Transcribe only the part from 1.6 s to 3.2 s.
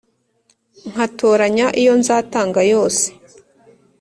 iyo nzatanga yose